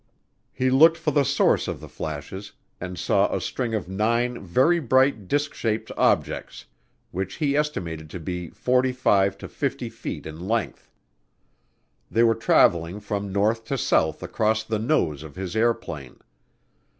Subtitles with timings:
[0.51, 4.79] He looked for the source of the flashes and saw a string of nine very
[4.79, 6.65] bright disk shaped objects,
[7.11, 10.89] which he estimated to be 45 to 50 feet in length.
[12.09, 16.17] They were traveling from north to south across the nose of his airplane.